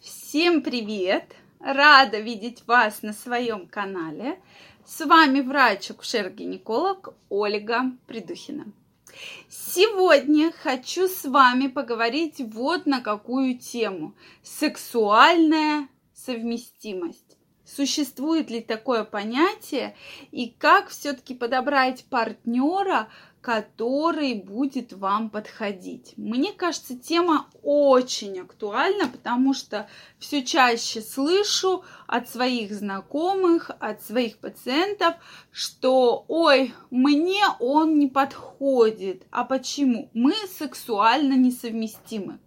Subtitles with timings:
[0.00, 1.34] Всем привет!
[1.60, 4.38] Рада видеть вас на своем канале.
[4.86, 8.66] С вами врач-акушер-гинеколог Ольга Придухина.
[9.48, 14.14] Сегодня хочу с вами поговорить вот на какую тему.
[14.42, 17.38] Сексуальная совместимость.
[17.64, 19.96] Существует ли такое понятие
[20.30, 23.08] и как все-таки подобрать партнера,
[23.44, 26.14] который будет вам подходить.
[26.16, 29.86] Мне кажется, тема очень актуальна, потому что
[30.18, 35.16] все чаще слышу от своих знакомых, от своих пациентов,
[35.52, 39.26] что ой, мне он не подходит.
[39.30, 40.08] А почему?
[40.14, 42.38] Мы сексуально несовместимы.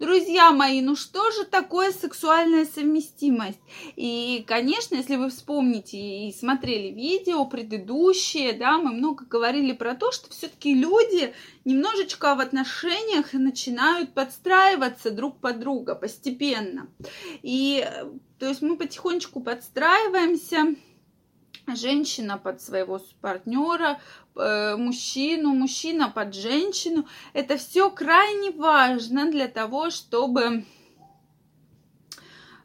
[0.00, 3.60] Друзья мои, ну что же такое сексуальная совместимость?
[3.94, 10.10] И, конечно, если вы вспомните и смотрели видео предыдущие, да, мы много говорили про то,
[10.10, 11.32] что все-таки люди
[11.64, 16.88] немножечко в отношениях начинают подстраиваться друг под друга постепенно.
[17.42, 17.88] И,
[18.40, 20.74] то есть мы потихонечку подстраиваемся,
[21.66, 24.00] женщина под своего партнера,
[24.36, 27.06] э, мужчину, мужчина под женщину.
[27.32, 30.64] Это все крайне важно для того, чтобы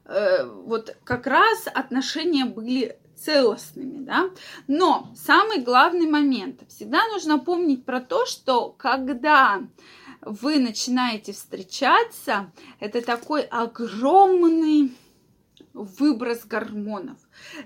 [0.06, 4.30] э, вот как раз отношения были целостными, да.
[4.68, 9.62] Но самый главный момент, всегда нужно помнить про то, что когда
[10.22, 14.94] вы начинаете встречаться, это такой огромный
[15.74, 17.18] выброс гормонов.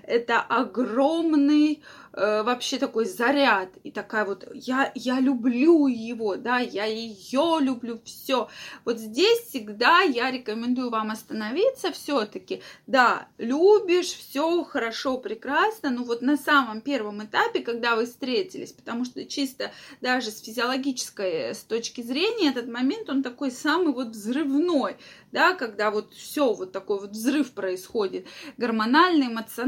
[0.02, 6.84] Это огромный э, вообще такой заряд и такая вот я я люблю его, да, я
[6.84, 8.48] ее люблю, все.
[8.84, 12.62] Вот здесь всегда я рекомендую вам остановиться все-таки.
[12.86, 19.04] Да, любишь, все хорошо, прекрасно, но вот на самом первом этапе, когда вы встретились, потому
[19.04, 24.96] что чисто даже с физиологической с точки зрения этот момент он такой самый вот взрывной,
[25.32, 29.63] да, когда вот все вот такой вот взрыв происходит, гормональный, эмоциональный,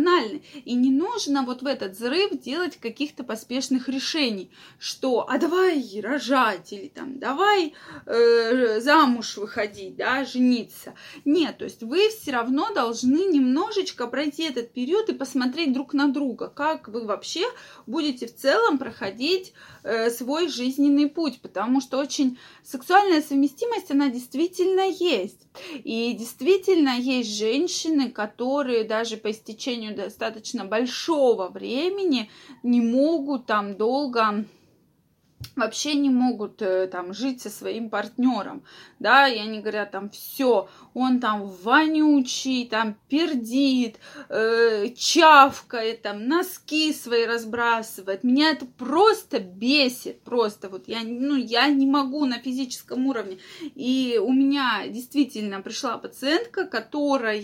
[0.65, 6.73] и не нужно вот в этот взрыв делать каких-то поспешных решений, что а давай рожать
[6.73, 7.75] или там давай
[8.07, 10.95] э, замуж выходить, да, жениться.
[11.25, 16.09] Нет, то есть вы все равно должны немножечко пройти этот период и посмотреть друг на
[16.09, 17.45] друга, как вы вообще
[17.87, 19.53] будете в целом проходить
[19.83, 25.47] э, свой жизненный путь, потому что очень сексуальная совместимость, она действительно есть.
[25.85, 32.31] И действительно есть женщины, которые даже по истечению достаточно большого времени
[32.63, 34.45] не могут там долго
[35.55, 38.63] вообще не могут э, там жить со своим партнером,
[38.99, 43.97] да, и они говорят там все, он там вонючий, там пердит,
[44.29, 51.69] э, чавкает, там носки свои разбрасывает, меня это просто бесит, просто вот я, ну, я
[51.69, 53.39] не могу на физическом уровне,
[53.75, 57.37] и у меня действительно пришла пациентка, которая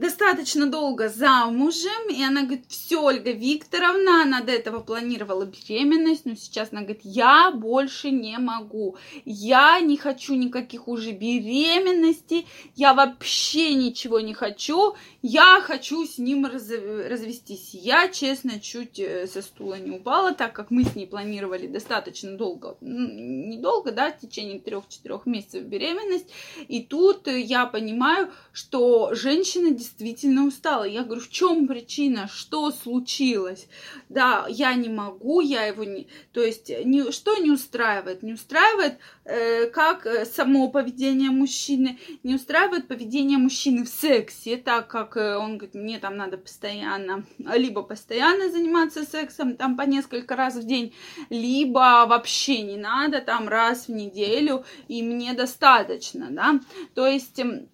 [0.00, 6.34] достаточно долго замужем, и она говорит, все, Ольга Викторовна, она до этого планировала беременность, но
[6.34, 8.96] сейчас она говорит, я больше не могу,
[9.26, 12.46] я не хочу никаких уже беременностей,
[12.76, 17.74] я вообще ничего не хочу, я хочу с ним раз, развестись.
[17.74, 22.38] Я, честно, чуть э, со стула не упала, так как мы с ней планировали достаточно
[22.38, 26.30] долго, недолго, да, в течение трех-четырех месяцев беременность,
[26.68, 30.84] и тут я понимаю, что женщина действительно действительно устала.
[30.84, 33.66] Я говорю, в чем причина, что случилось?
[34.08, 36.06] Да, я не могу, я его не...
[36.32, 37.10] То есть, не...
[37.12, 38.22] что не устраивает?
[38.22, 44.88] Не устраивает э, как э, само поведение мужчины, не устраивает поведение мужчины в сексе, так
[44.88, 50.36] как э, он говорит, мне там надо постоянно, либо постоянно заниматься сексом, там по несколько
[50.36, 50.94] раз в день,
[51.30, 56.60] либо вообще не надо, там раз в неделю, и мне достаточно, да.
[56.94, 57.68] То есть эм,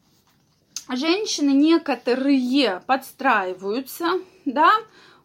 [0.88, 4.70] женщины некоторые подстраиваются, да,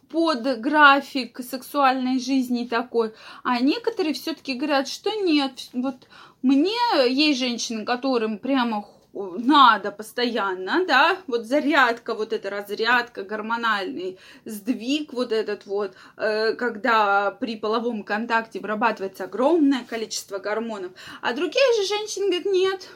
[0.09, 3.13] под график сексуальной жизни такой,
[3.44, 6.07] а некоторые все-таки говорят, что нет, вот
[6.41, 6.77] мне
[7.07, 15.31] есть женщины, которым прямо надо постоянно, да, вот зарядка, вот эта разрядка, гормональный сдвиг вот
[15.31, 22.28] этот вот, э, когда при половом контакте вырабатывается огромное количество гормонов, а другие же женщины
[22.28, 22.90] говорят, нет,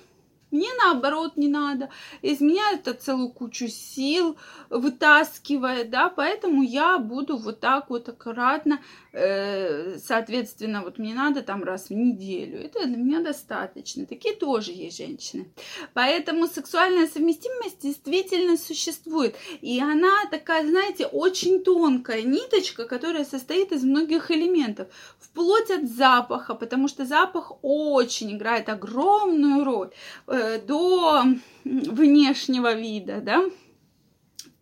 [0.56, 1.90] мне наоборот не надо.
[2.22, 4.38] Из меня это целую кучу сил
[4.70, 8.80] вытаскивает, да, поэтому я буду вот так вот аккуратно,
[9.12, 12.60] э, соответственно, вот мне надо там раз в неделю.
[12.60, 14.06] Это для меня достаточно.
[14.06, 15.52] Такие тоже есть женщины.
[15.94, 19.36] Поэтому сексуальная совместимость действительно существует.
[19.62, 24.88] И она такая, знаете, очень тонкая ниточка, которая состоит из многих элементов.
[25.20, 29.92] Вплоть от запаха, потому что запах очень играет огромную роль
[30.28, 31.24] Э, до
[31.64, 33.46] внешнего вида, да,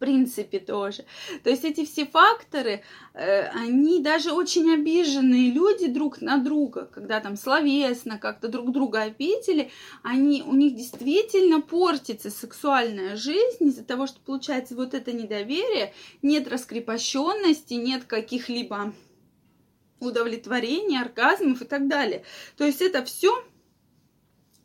[0.04, 1.06] принципе тоже.
[1.44, 2.84] То есть эти все факторы,
[3.14, 9.04] э, они даже очень обиженные люди друг на друга, когда там словесно как-то друг друга
[9.04, 9.72] обидели,
[10.04, 16.50] они, у них действительно портится сексуальная жизнь из-за того, что получается вот это недоверие, нет
[16.50, 18.94] раскрепощенности, нет каких-либо
[20.02, 22.26] удовлетворения, оргазмов и так далее.
[22.58, 23.42] То есть это все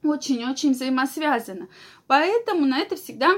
[0.02, 1.68] очень-очень взаимосвязано.
[2.06, 3.34] Поэтому на это всегда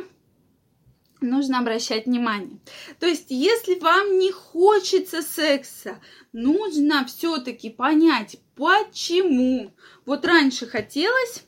[1.20, 2.58] нужно обращать внимание.
[2.98, 6.00] То есть, если вам не хочется секса,
[6.32, 9.72] нужно все-таки понять, почему.
[10.06, 11.44] Вот раньше хотелось,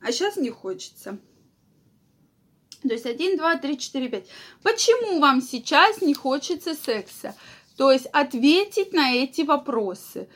[0.00, 1.18] а сейчас не хочется.
[2.82, 4.28] То есть 1, 2, 3, 4, 5.
[4.62, 7.36] Почему вам сейчас не хочется секса?
[7.76, 10.28] То есть ответить на эти вопросы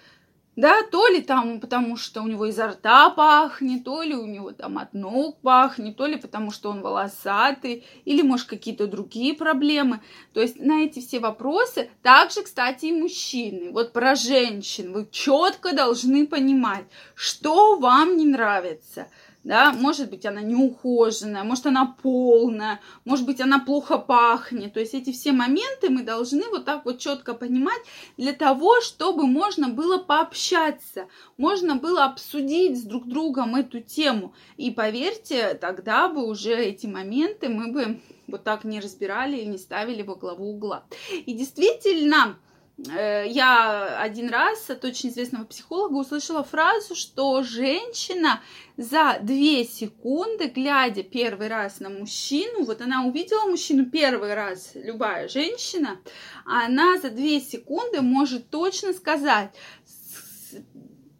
[0.57, 4.53] да, то ли там потому, что у него изо рта пахнет, то ли у него
[4.53, 10.01] там от ног пахнет, то ли потому, что он волосатый, или, может, какие-то другие проблемы.
[10.33, 15.75] То есть на эти все вопросы, также, кстати, и мужчины, вот про женщин, вы четко
[15.75, 19.09] должны понимать, что вам не нравится–
[19.47, 24.73] да, может быть, она неухоженная, может, она полная, может быть, она плохо пахнет.
[24.73, 27.81] То есть эти все моменты мы должны вот так вот четко понимать
[28.17, 31.07] для того, чтобы можно было пообщаться,
[31.37, 34.35] можно было обсудить с друг другом эту тему.
[34.57, 39.59] И поверьте, тогда бы уже эти моменты мы бы вот так не разбирали и не
[39.59, 40.83] ставили во главу угла.
[41.25, 42.37] И действительно,
[42.79, 48.43] я один раз от очень известного психолога услышала фразу, что женщина
[48.77, 55.29] за две секунды, глядя первый раз на мужчину, вот она увидела мужчину первый раз, любая
[55.29, 55.99] женщина,
[56.45, 59.55] она за две секунды может точно сказать,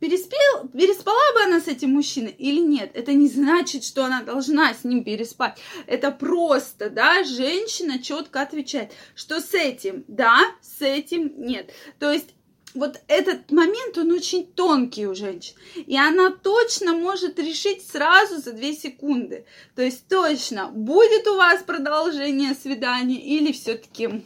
[0.01, 4.75] переспел, переспала бы она с этим мужчиной или нет, это не значит, что она должна
[4.75, 5.59] с ним переспать.
[5.87, 11.71] Это просто, да, женщина четко отвечает, что с этим да, с этим нет.
[11.99, 12.31] То есть
[12.77, 15.55] вот этот момент, он очень тонкий у женщин.
[15.75, 19.47] И она точно может решить сразу за две секунды.
[19.75, 24.23] То есть точно, будет у вас продолжение свидания или все-таки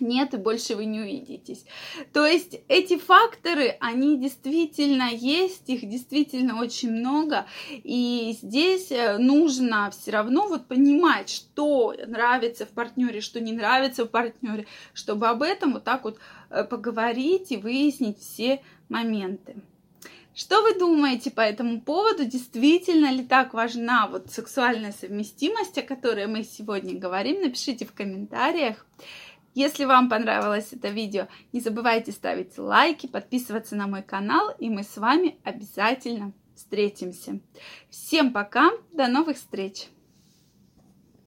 [0.00, 1.64] нет, и больше вы не увидитесь.
[2.12, 9.90] То есть эти факторы, они действительно есть, их действительно очень много, и здесь э, нужно
[9.90, 15.42] все равно вот понимать, что нравится в партнере, что не нравится в партнере, чтобы об
[15.42, 16.18] этом вот так вот
[16.50, 19.56] э, поговорить и выяснить все моменты.
[20.34, 22.24] Что вы думаете по этому поводу?
[22.24, 27.40] Действительно ли так важна вот сексуальная совместимость, о которой мы сегодня говорим?
[27.42, 28.86] Напишите в комментариях.
[29.54, 34.84] Если вам понравилось это видео, не забывайте ставить лайки, подписываться на мой канал, и мы
[34.84, 37.40] с вами обязательно встретимся.
[37.88, 39.88] Всем пока, до новых встреч!